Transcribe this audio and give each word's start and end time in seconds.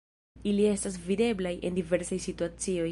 Ili 0.51 0.65
estas 0.69 0.97
videblaj 1.11 1.55
en 1.69 1.81
diversaj 1.81 2.23
situacioj. 2.29 2.79